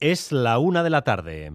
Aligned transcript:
Es 0.00 0.30
la 0.30 0.60
una 0.60 0.84
de 0.84 0.90
la 0.90 1.02
tarde. 1.02 1.52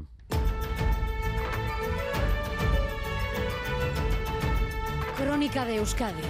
Crónica 5.16 5.64
de 5.64 5.78
Euskadi 5.78 6.22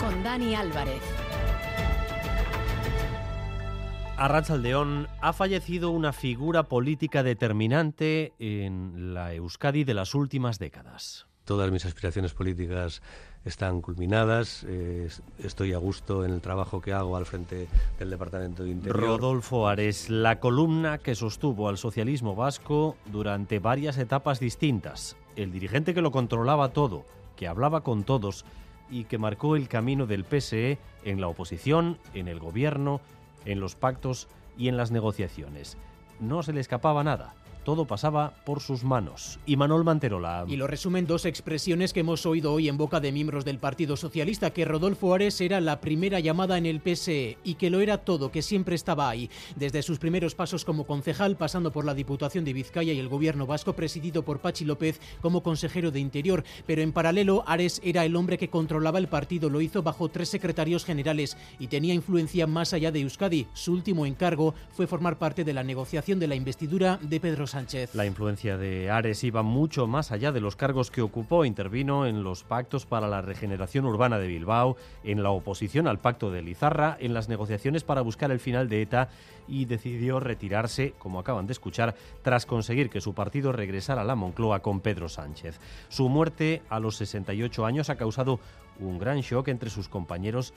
con 0.00 0.24
Dani 0.24 0.56
Álvarez. 0.56 1.02
Arrachaldeón 4.16 5.06
ha 5.20 5.32
fallecido 5.32 5.90
una 5.90 6.12
figura 6.12 6.64
política 6.64 7.22
determinante 7.22 8.32
en 8.40 9.14
la 9.14 9.34
Euskadi 9.34 9.84
de 9.84 9.94
las 9.94 10.16
últimas 10.16 10.58
décadas. 10.58 11.28
Todas 11.44 11.70
mis 11.70 11.84
aspiraciones 11.84 12.32
políticas 12.32 13.02
están 13.44 13.82
culminadas. 13.82 14.64
Eh, 14.66 15.10
estoy 15.38 15.74
a 15.74 15.78
gusto 15.78 16.24
en 16.24 16.30
el 16.32 16.40
trabajo 16.40 16.80
que 16.80 16.94
hago 16.94 17.18
al 17.18 17.26
frente 17.26 17.68
del 17.98 18.08
Departamento 18.08 18.64
de 18.64 18.70
Interior. 18.70 18.98
Rodolfo 18.98 19.68
Ares, 19.68 20.08
la 20.08 20.40
columna 20.40 20.96
que 20.96 21.14
sostuvo 21.14 21.68
al 21.68 21.76
socialismo 21.76 22.34
vasco 22.34 22.96
durante 23.12 23.58
varias 23.58 23.98
etapas 23.98 24.40
distintas. 24.40 25.16
El 25.36 25.52
dirigente 25.52 25.92
que 25.92 26.00
lo 26.00 26.10
controlaba 26.10 26.70
todo, 26.70 27.04
que 27.36 27.46
hablaba 27.46 27.82
con 27.82 28.04
todos 28.04 28.46
y 28.90 29.04
que 29.04 29.18
marcó 29.18 29.54
el 29.56 29.68
camino 29.68 30.06
del 30.06 30.24
PSE 30.24 30.78
en 31.04 31.20
la 31.20 31.28
oposición, 31.28 31.98
en 32.14 32.28
el 32.28 32.40
gobierno, 32.40 33.02
en 33.44 33.60
los 33.60 33.76
pactos 33.76 34.28
y 34.56 34.68
en 34.68 34.78
las 34.78 34.90
negociaciones. 34.90 35.76
No 36.20 36.42
se 36.42 36.54
le 36.54 36.60
escapaba 36.60 37.04
nada 37.04 37.34
todo 37.64 37.86
pasaba 37.86 38.34
por 38.44 38.60
sus 38.60 38.84
manos. 38.84 39.38
Y 39.46 39.56
Manuel 39.56 39.84
Manterola. 39.84 40.44
Y 40.46 40.56
lo 40.56 40.66
resumen 40.66 41.06
dos 41.06 41.24
expresiones 41.24 41.92
que 41.92 42.00
hemos 42.00 42.26
oído 42.26 42.52
hoy 42.52 42.68
en 42.68 42.76
boca 42.76 43.00
de 43.00 43.10
miembros 43.10 43.44
del 43.44 43.58
Partido 43.58 43.96
Socialista, 43.96 44.50
que 44.50 44.64
Rodolfo 44.64 45.14
Ares 45.14 45.40
era 45.40 45.60
la 45.60 45.80
primera 45.80 46.20
llamada 46.20 46.58
en 46.58 46.66
el 46.66 46.80
PSE 46.80 47.38
y 47.42 47.54
que 47.54 47.70
lo 47.70 47.80
era 47.80 47.98
todo, 47.98 48.30
que 48.30 48.42
siempre 48.42 48.74
estaba 48.74 49.08
ahí, 49.08 49.30
desde 49.56 49.82
sus 49.82 49.98
primeros 49.98 50.34
pasos 50.34 50.64
como 50.64 50.84
concejal, 50.84 51.36
pasando 51.36 51.72
por 51.72 51.84
la 51.84 51.94
Diputación 51.94 52.44
de 52.44 52.52
Vizcaya 52.52 52.92
y 52.92 53.00
el 53.00 53.08
gobierno 53.08 53.46
vasco 53.46 53.72
presidido 53.72 54.22
por 54.24 54.40
Pachi 54.40 54.64
López 54.64 55.00
como 55.20 55.42
consejero 55.42 55.90
de 55.90 56.00
Interior. 56.00 56.44
Pero 56.66 56.82
en 56.82 56.92
paralelo, 56.92 57.44
Ares 57.46 57.80
era 57.82 58.04
el 58.04 58.16
hombre 58.16 58.38
que 58.38 58.50
controlaba 58.50 58.98
el 58.98 59.08
partido, 59.08 59.50
lo 59.50 59.60
hizo 59.60 59.82
bajo 59.82 60.08
tres 60.08 60.28
secretarios 60.28 60.84
generales 60.84 61.36
y 61.58 61.68
tenía 61.68 61.94
influencia 61.94 62.46
más 62.46 62.72
allá 62.72 62.92
de 62.92 63.00
Euskadi. 63.00 63.46
Su 63.54 63.72
último 63.72 64.06
encargo 64.06 64.54
fue 64.72 64.86
formar 64.86 65.18
parte 65.18 65.44
de 65.44 65.54
la 65.54 65.62
negociación 65.62 66.18
de 66.18 66.28
la 66.28 66.34
investidura 66.34 66.98
de 67.02 67.20
Pedro 67.20 67.46
la 67.92 68.06
influencia 68.06 68.56
de 68.56 68.90
Ares 68.90 69.22
iba 69.22 69.42
mucho 69.42 69.86
más 69.86 70.10
allá 70.10 70.32
de 70.32 70.40
los 70.40 70.56
cargos 70.56 70.90
que 70.90 71.02
ocupó. 71.02 71.44
Intervino 71.44 72.06
en 72.06 72.24
los 72.24 72.42
pactos 72.42 72.84
para 72.84 73.06
la 73.06 73.22
regeneración 73.22 73.84
urbana 73.84 74.18
de 74.18 74.26
Bilbao, 74.26 74.76
en 75.04 75.22
la 75.22 75.30
oposición 75.30 75.86
al 75.86 76.00
pacto 76.00 76.30
de 76.30 76.42
Lizarra, 76.42 76.96
en 76.98 77.14
las 77.14 77.28
negociaciones 77.28 77.84
para 77.84 78.00
buscar 78.00 78.30
el 78.30 78.40
final 78.40 78.68
de 78.68 78.82
ETA 78.82 79.08
y 79.46 79.66
decidió 79.66 80.20
retirarse, 80.20 80.94
como 80.98 81.20
acaban 81.20 81.46
de 81.46 81.52
escuchar, 81.52 81.94
tras 82.22 82.46
conseguir 82.46 82.90
que 82.90 83.00
su 83.00 83.14
partido 83.14 83.52
regresara 83.52 84.02
a 84.02 84.04
la 84.04 84.16
Moncloa 84.16 84.60
con 84.60 84.80
Pedro 84.80 85.08
Sánchez. 85.08 85.60
Su 85.88 86.08
muerte 86.08 86.62
a 86.68 86.80
los 86.80 86.96
68 86.96 87.66
años 87.66 87.90
ha 87.90 87.96
causado 87.96 88.40
un 88.80 88.98
gran 88.98 89.20
shock 89.20 89.48
entre 89.48 89.70
sus 89.70 89.88
compañeros 89.88 90.52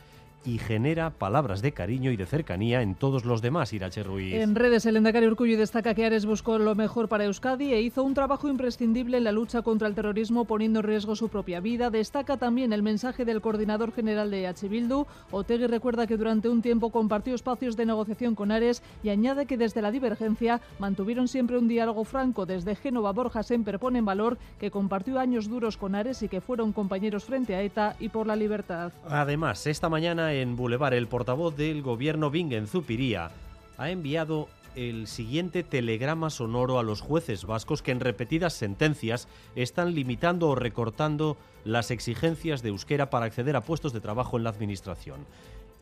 y 0.46 0.60
genera 0.60 1.10
palabras 1.10 1.62
de 1.62 1.74
cariño 1.74 2.12
y 2.12 2.18
de 2.18 2.26
cercanía 2.26 2.82
en 2.82 2.96
todos 2.96 3.26
los 3.26 3.42
demás, 3.42 3.74
Irache 3.74 4.04
Ruiz. 4.04 4.34
En 4.34 4.56
redes, 4.56 4.86
el 4.86 4.96
Endacari 4.96 5.28
Urcullo 5.28 5.58
destaca 5.58 5.94
que 5.94 6.06
Ares 6.06 6.26
buscó 6.26 6.58
lo 6.58 6.74
mejor 6.76 7.10
para 7.10 7.26
Euskadi 7.26 7.74
e 7.74 7.82
hizo 7.82 8.04
un 8.04 8.14
trabajo 8.14 8.48
imprescindible 8.48 9.18
en 9.18 9.24
la 9.24 9.32
lucha 9.32 9.62
contra 9.62 9.88
el 9.88 9.96
terrorismo, 9.96 10.46
poniendo 10.46 10.80
en 10.80 10.86
riesgo 10.86 11.16
su 11.16 11.30
propia 11.30 11.60
vida. 11.60 11.90
Destaca 11.90 12.38
también 12.38 12.72
el 12.74 12.84
mensaje 12.84 13.26
del 13.26 13.42
coordinador 13.42 13.92
general 13.92 14.32
de 14.32 14.48
H. 14.48 14.68
Bildu. 14.68 15.06
Otegui 15.32 15.68
recuerda 15.68 16.08
que 16.08 16.18
durante 16.18 16.50
un 16.50 16.62
tiempo 16.62 16.92
compartió 16.92 17.36
espacios 17.36 17.76
de 17.76 17.86
negociación 17.86 18.36
con 18.36 18.52
Ares 18.52 18.82
y 19.04 19.10
añade 19.10 19.46
que 19.46 19.58
desde 19.58 19.82
la 19.82 19.92
divergencia 19.92 20.62
mantuvieron 20.80 21.28
siempre 21.28 21.58
un 21.58 21.68
diálogo 21.68 22.06
franco. 22.06 22.46
Desde 22.46 22.76
Génova, 22.76 23.12
Borja 23.12 23.44
Semper 23.44 23.80
pone 23.80 24.00
en 24.00 24.06
valor 24.06 24.38
que 24.60 24.72
compartió 24.72 25.20
años 25.20 25.50
duros 25.50 25.78
con 25.78 25.96
Ares 25.96 26.24
y 26.24 26.30
que 26.30 26.42
fueron 26.42 26.72
compañeros 26.72 27.26
frente 27.26 27.56
a 27.56 27.62
ETA 27.62 27.96
y 28.00 28.10
por 28.10 28.28
la 28.28 28.36
libertad. 28.36 28.92
Además, 29.10 29.68
esta 29.68 29.90
mañana 29.90 30.27
en 30.34 30.56
Boulevard, 30.56 30.94
el 30.94 31.08
portavoz 31.08 31.56
del 31.56 31.82
gobierno 31.82 32.30
Bingen 32.30 32.68
Zupiría 32.68 33.32
ha 33.78 33.90
enviado 33.90 34.48
el 34.76 35.08
siguiente 35.08 35.64
telegrama 35.64 36.30
sonoro 36.30 36.78
a 36.78 36.84
los 36.84 37.02
jueces 37.02 37.46
vascos 37.46 37.82
que 37.82 37.92
en 37.92 38.00
repetidas 38.00 38.54
sentencias 38.54 39.28
están 39.56 39.96
limitando 39.96 40.50
o 40.50 40.56
recortando 40.56 41.36
las 41.66 41.90
exigencias 41.90 42.62
de 42.62 42.70
euskera 42.70 43.10
para 43.10 43.26
acceder 43.26 43.56
a 43.56 43.62
puestos 43.62 43.92
de 43.94 44.02
trabajo 44.02 44.38
en 44.38 44.44
la 44.44 44.52
administración. 44.52 45.26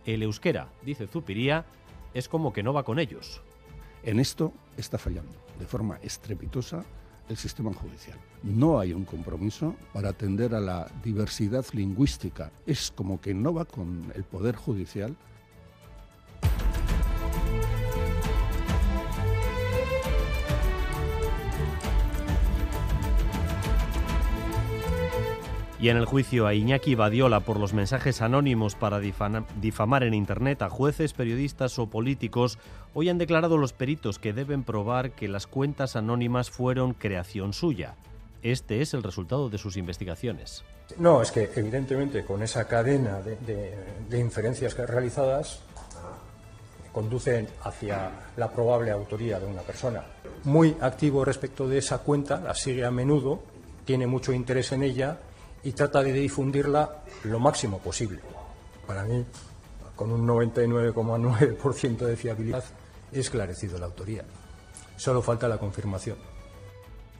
El 0.05 0.23
euskera, 0.23 0.69
dice 0.83 1.07
Zupiría, 1.07 1.65
es 2.13 2.29
como 2.29 2.53
que 2.53 2.63
no 2.63 2.73
va 2.73 2.83
con 2.83 2.99
ellos. 2.99 3.41
En 4.03 4.19
esto 4.19 4.53
está 4.77 4.97
fallando 4.97 5.35
de 5.59 5.65
forma 5.65 5.99
estrepitosa 6.01 6.85
el 7.29 7.37
sistema 7.37 7.73
judicial. 7.73 8.17
No 8.43 8.79
hay 8.79 8.93
un 8.93 9.05
compromiso 9.05 9.75
para 9.93 10.09
atender 10.09 10.53
a 10.53 10.59
la 10.59 10.87
diversidad 11.03 11.65
lingüística. 11.73 12.51
Es 12.65 12.91
como 12.91 13.19
que 13.19 13.33
no 13.33 13.53
va 13.53 13.65
con 13.65 14.11
el 14.15 14.23
Poder 14.23 14.55
Judicial 14.55 15.15
Y 25.85 25.89
en 25.89 25.97
el 25.97 26.05
juicio 26.05 26.47
a 26.47 26.55
Iñaki 26.55 26.95
Badiola 26.95 27.41
por 27.41 27.59
los 27.59 27.75
mensajes 27.75 28.23
anónimos 28.23 28.73
para 28.73 28.99
difamar 28.99 30.01
en 30.01 30.15
Internet 30.15 30.63
a 30.63 30.69
jueces, 30.71 31.13
periodistas 31.13 31.77
o 31.77 31.85
políticos, 31.85 32.57
hoy 32.95 33.09
han 33.09 33.19
declarado 33.19 33.55
los 33.59 33.73
peritos 33.73 34.17
que 34.17 34.33
deben 34.33 34.63
probar 34.63 35.11
que 35.11 35.27
las 35.27 35.45
cuentas 35.45 35.95
anónimas 35.95 36.49
fueron 36.49 36.95
creación 36.95 37.53
suya. 37.53 37.97
Este 38.41 38.81
es 38.81 38.95
el 38.95 39.03
resultado 39.03 39.47
de 39.47 39.59
sus 39.59 39.77
investigaciones. 39.77 40.63
No, 40.97 41.21
es 41.21 41.31
que 41.31 41.51
evidentemente 41.55 42.25
con 42.25 42.41
esa 42.41 42.67
cadena 42.67 43.21
de, 43.21 43.37
de 44.09 44.19
inferencias 44.19 44.75
realizadas 44.75 45.59
conducen 46.91 47.47
hacia 47.61 48.09
la 48.37 48.51
probable 48.51 48.89
autoría 48.89 49.39
de 49.39 49.45
una 49.45 49.61
persona. 49.61 50.03
Muy 50.45 50.75
activo 50.81 51.23
respecto 51.23 51.67
de 51.67 51.77
esa 51.77 51.99
cuenta, 51.99 52.39
la 52.39 52.55
sigue 52.55 52.85
a 52.85 52.89
menudo, 52.89 53.43
tiene 53.85 54.07
mucho 54.07 54.33
interés 54.33 54.71
en 54.71 54.81
ella 54.81 55.19
y 55.65 55.71
trata 55.71 56.01
de 56.03 56.13
difundirla 56.13 57.03
lo 57.23 57.39
máximo 57.39 57.79
posible. 57.79 58.19
Para 58.85 59.03
mí, 59.03 59.25
con 59.95 60.11
un 60.11 60.25
99,9% 60.27 61.97
de 62.05 62.15
fiabilidad, 62.15 62.63
he 63.11 63.19
esclarecido 63.19 63.79
la 63.79 63.87
autoría. 63.87 64.23
Solo 64.95 65.23
falta 65.23 65.47
la 65.47 65.57
confirmación. 65.57 66.17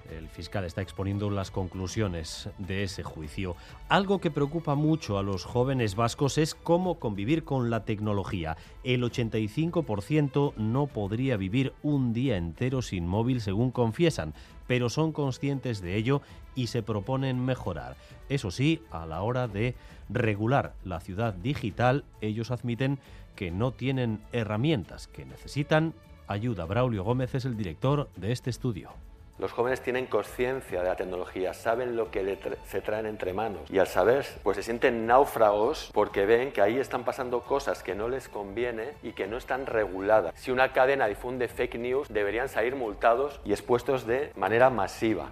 El 0.10 0.30
fiscal 0.30 0.66
está 0.66 0.82
exponiendo 0.82 1.30
las 1.30 1.52
conclusiones 1.52 2.50
de 2.58 2.84
ese 2.84 3.04
juicio. 3.04 3.56
Algo 3.90 4.20
que 4.20 4.32
preocupa 4.32 4.76
mucho 4.76 5.18
a 5.18 5.24
los 5.24 5.46
jóvenes 5.46 5.96
vascos 5.96 6.38
es 6.38 6.54
cómo 6.54 7.00
convivir 7.00 7.44
con 7.44 7.70
la 7.70 7.86
tecnología. 7.86 8.56
El 8.84 9.04
85% 9.04 10.54
no 10.58 10.88
podría 10.88 11.38
vivir 11.38 11.74
un 11.82 12.14
día 12.14 12.38
entero 12.38 12.82
sin 12.82 13.08
móvil, 13.08 13.42
según 13.42 13.72
confiesan, 13.72 14.34
pero 14.68 14.90
son 14.90 15.12
conscientes 15.12 15.82
de 15.82 15.96
ello 15.96 16.22
y 16.56 16.68
se 16.68 16.84
proponen 16.84 17.44
mejorar. 17.44 17.96
Eso 18.30 18.52
sí, 18.52 18.82
a 18.92 19.06
la 19.06 19.22
hora 19.22 19.48
de 19.48 19.76
regular 20.10 20.74
la 20.84 21.00
ciudad 21.00 21.34
digital, 21.34 22.04
ellos 22.22 22.52
admiten 22.52 23.00
que 23.36 23.52
no 23.52 23.72
tienen 23.72 24.22
herramientas, 24.32 25.08
que 25.08 25.26
necesitan 25.26 25.94
ayuda. 26.28 26.66
Braulio 26.66 27.04
Gómez 27.04 27.36
es 27.36 27.46
el 27.46 27.58
director 27.58 28.10
de 28.16 28.32
este 28.32 28.50
estudio. 28.50 28.92
Los 29.38 29.52
jóvenes 29.52 29.82
tienen 29.82 30.06
conciencia 30.06 30.82
de 30.82 30.88
la 30.88 30.96
tecnología, 30.96 31.54
saben 31.54 31.98
lo 31.98 32.10
que 32.10 32.38
se 32.68 32.80
traen 32.80 33.06
entre 33.06 33.34
manos 33.34 33.70
y 33.70 33.80
al 33.80 33.88
saber, 33.88 34.26
pues 34.44 34.56
se 34.56 34.64
sienten 34.64 35.06
náufragos 35.06 35.92
porque 35.94 36.26
ven 36.26 36.54
que 36.54 36.62
ahí 36.62 36.78
están 36.78 37.04
pasando 37.04 37.42
cosas 37.42 37.84
que 37.84 37.96
no 37.96 38.08
les 38.08 38.30
conviene 38.30 38.94
y 39.04 39.12
que 39.12 39.28
no 39.28 39.36
están 39.36 39.66
reguladas. 39.66 40.34
Si 40.40 40.52
una 40.52 40.72
cadena 40.72 41.08
difunde 41.08 41.50
fake 41.50 41.76
news, 41.76 42.08
deberían 42.08 42.48
salir 42.48 42.78
multados 42.78 43.42
y 43.44 43.52
expuestos 43.52 44.08
de 44.08 44.32
manera 44.36 44.70
masiva. 44.70 45.32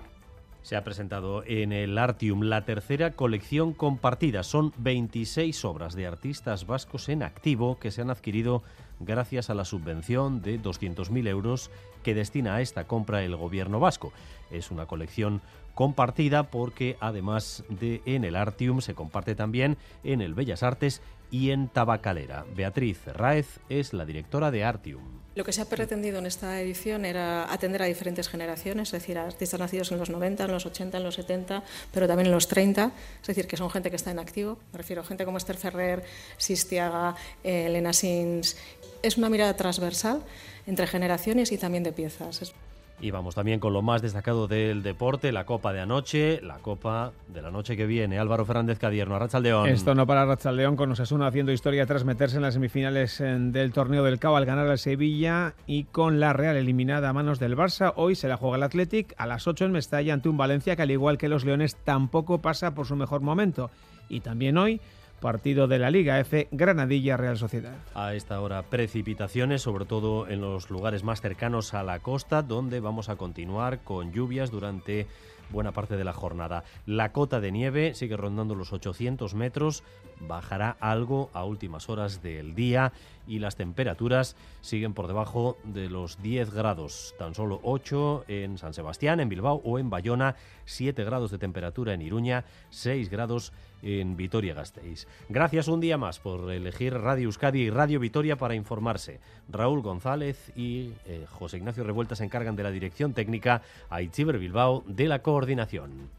Se 0.63 0.77
ha 0.77 0.83
presentado 0.85 1.43
en 1.45 1.73
el 1.73 1.97
Artium 1.97 2.43
la 2.43 2.63
tercera 2.63 3.11
colección 3.11 3.73
compartida. 3.73 4.43
Son 4.43 4.71
26 4.77 5.65
obras 5.65 5.93
de 5.93 6.07
artistas 6.07 6.65
vascos 6.65 7.09
en 7.09 7.21
activo 7.21 7.77
que 7.79 7.91
se 7.91 8.01
han 8.01 8.09
adquirido 8.09 8.63
gracias 9.01 9.49
a 9.49 9.55
la 9.55 9.65
subvención 9.65 10.41
de 10.41 10.61
200.000 10.61 11.27
euros 11.27 11.69
que 12.01 12.15
destina 12.15 12.55
a 12.55 12.61
esta 12.61 12.85
compra 12.85 13.23
el 13.23 13.35
gobierno 13.35 13.81
vasco. 13.81 14.13
Es 14.51 14.71
una 14.71 14.85
colección 14.85 15.41
compartida 15.73 16.43
porque 16.43 16.97
además 16.99 17.63
de 17.69 18.01
en 18.05 18.23
el 18.23 18.35
Artium 18.35 18.81
se 18.81 18.93
comparte 18.93 19.35
también 19.35 19.77
en 20.03 20.21
el 20.21 20.33
Bellas 20.33 20.63
Artes 20.63 21.01
y 21.31 21.49
en 21.49 21.67
Tabacalera. 21.67 22.45
Beatriz 22.55 23.05
Raez 23.07 23.59
es 23.69 23.93
la 23.93 24.05
directora 24.05 24.51
de 24.51 24.63
Artium. 24.63 25.23
Lo 25.35 25.43
que 25.43 25.51
se 25.51 25.61
ha 25.61 25.65
pretendido 25.65 26.19
en 26.19 26.27
esta 26.27 26.61
edición 26.61 27.05
era 27.05 27.51
atender 27.51 27.81
a 27.81 27.85
diferentes 27.85 28.29
generaciones, 28.29 28.89
es 28.89 29.01
decir, 29.01 29.17
a 29.17 29.25
artistas 29.25 29.59
nacidos 29.59 29.91
en 29.91 29.97
los 29.97 30.11
90, 30.11 30.45
en 30.45 30.51
los 30.51 30.67
80, 30.67 30.97
en 30.97 31.03
los 31.03 31.15
70, 31.15 31.63
pero 31.91 32.07
también 32.07 32.27
en 32.27 32.33
los 32.33 32.47
30, 32.47 32.91
es 33.19 33.27
decir, 33.27 33.47
que 33.47 33.57
son 33.57 33.71
gente 33.71 33.89
que 33.89 33.95
está 33.95 34.11
en 34.11 34.19
activo. 34.19 34.59
Me 34.71 34.77
refiero 34.77 35.01
a 35.01 35.05
gente 35.05 35.25
como 35.25 35.39
Esther 35.39 35.57
Ferrer, 35.57 36.03
Sistiaga, 36.37 37.15
eh, 37.43 37.65
Elena 37.65 37.93
Sins. 37.93 38.57
Es 39.01 39.17
una 39.17 39.27
mirada 39.27 39.55
transversal 39.55 40.21
entre 40.67 40.85
generaciones 40.85 41.51
y 41.51 41.57
también 41.57 41.83
de 41.83 41.93
piezas. 41.93 42.53
Y 43.01 43.11
vamos 43.11 43.35
también 43.35 43.59
con 43.59 43.73
lo 43.73 43.81
más 43.81 44.01
destacado 44.01 44.47
del 44.47 44.81
deporte, 44.81 45.31
la 45.31 45.45
Copa 45.45 45.73
de 45.73 45.81
anoche, 45.81 46.39
la 46.41 46.59
Copa 46.59 47.11
de 47.27 47.41
la 47.41 47.51
noche 47.51 47.75
que 47.75 47.85
viene. 47.85 48.17
Álvaro 48.17 48.45
Fernández 48.45 48.79
Cadierno, 48.79 49.15
Arrachaldeón. 49.15 49.67
Esto 49.67 49.93
no 49.93 50.07
para 50.07 50.21
Arrachaldeón, 50.21 50.75
con 50.77 50.91
Osasuna 50.91 51.27
haciendo 51.27 51.51
historia 51.51 51.85
tras 51.85 52.05
meterse 52.05 52.37
en 52.37 52.43
las 52.43 52.53
semifinales 52.53 53.19
eh, 53.19 53.35
del 53.37 53.73
torneo 53.73 54.03
del 54.03 54.19
CAO 54.19 54.37
al 54.37 54.45
ganar 54.45 54.67
al 54.67 54.79
Sevilla 54.79 55.53
y 55.67 55.83
con 55.85 56.19
la 56.19 56.31
Real 56.31 56.55
eliminada 56.55 57.09
a 57.09 57.13
manos 57.13 57.39
del 57.39 57.57
Barça. 57.57 57.93
Hoy 57.97 58.15
se 58.15 58.29
la 58.29 58.37
juega 58.37 58.55
el 58.55 58.63
Athletic 58.63 59.13
a 59.17 59.27
las 59.27 59.47
8 59.47 59.65
en 59.65 59.71
Mestalla 59.73 60.13
ante 60.13 60.29
un 60.29 60.37
Valencia 60.37 60.75
que 60.75 60.83
al 60.83 60.91
igual 60.91 61.17
que 61.17 61.27
los 61.27 61.43
Leones 61.43 61.75
tampoco 61.83 62.39
pasa 62.39 62.73
por 62.73 62.85
su 62.85 62.95
mejor 62.95 63.21
momento. 63.21 63.69
Y 64.07 64.21
también 64.21 64.57
hoy 64.57 64.79
partido 65.23 65.69
de 65.69 65.79
la 65.79 65.89
Liga 65.89 66.19
F, 66.19 66.49
Granadilla 66.51 67.15
Real 67.15 67.37
Sociedad. 67.37 67.77
A 67.95 68.13
esta 68.13 68.41
hora 68.41 68.63
precipitaciones, 68.63 69.61
sobre 69.61 69.85
todo 69.85 70.27
en 70.27 70.41
los 70.41 70.69
lugares 70.69 71.05
más 71.05 71.21
cercanos 71.21 71.73
a 71.73 71.81
la 71.81 71.99
costa, 71.99 72.41
donde 72.41 72.81
vamos 72.81 73.07
a 73.07 73.15
continuar 73.15 73.85
con 73.85 74.11
lluvias 74.11 74.51
durante 74.51 75.07
buena 75.49 75.71
parte 75.71 75.95
de 75.95 76.03
la 76.03 76.11
jornada. 76.11 76.65
La 76.85 77.13
cota 77.13 77.39
de 77.39 77.53
nieve 77.53 77.93
sigue 77.93 78.17
rondando 78.17 78.53
los 78.53 78.73
800 78.73 79.33
metros, 79.33 79.83
bajará 80.19 80.75
algo 80.81 81.29
a 81.33 81.45
últimas 81.45 81.87
horas 81.87 82.21
del 82.21 82.53
día 82.53 82.91
y 83.25 83.39
las 83.39 83.55
temperaturas 83.55 84.35
siguen 84.59 84.93
por 84.93 85.07
debajo 85.07 85.57
de 85.63 85.89
los 85.89 86.21
10 86.21 86.53
grados, 86.53 87.15
tan 87.17 87.33
solo 87.33 87.61
8 87.63 88.25
en 88.27 88.57
San 88.57 88.73
Sebastián, 88.73 89.21
en 89.21 89.29
Bilbao 89.29 89.61
o 89.63 89.79
en 89.79 89.89
Bayona, 89.89 90.35
7 90.65 91.01
grados 91.05 91.31
de 91.31 91.37
temperatura 91.37 91.93
en 91.93 92.01
Iruña, 92.01 92.43
6 92.71 93.09
grados 93.09 93.53
en 93.83 94.15
Vitoria-Gasteiz. 94.15 95.07
Gracias 95.29 95.67
un 95.67 95.79
día 95.79 95.97
más 95.97 96.19
por 96.19 96.51
elegir 96.51 96.93
Radio 96.93 97.25
Euskadi 97.25 97.61
y 97.61 97.69
Radio 97.69 97.99
Vitoria 97.99 98.37
para 98.37 98.55
informarse. 98.55 99.19
Raúl 99.49 99.81
González 99.81 100.51
y 100.55 100.93
eh, 101.05 101.25
José 101.29 101.57
Ignacio 101.57 101.83
Revuelta 101.83 102.15
se 102.15 102.23
encargan 102.23 102.55
de 102.55 102.63
la 102.63 102.71
dirección 102.71 103.13
técnica, 103.13 103.61
a 103.89 104.01
Itziber 104.01 104.39
Bilbao 104.39 104.83
de 104.87 105.07
la 105.07 105.19
coordinación. 105.19 106.09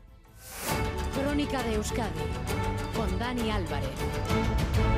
Crónica 1.14 1.62
de 1.62 1.74
Euskadi 1.74 2.10
con 2.94 3.18
Dani 3.18 3.50
Álvarez. 3.50 4.93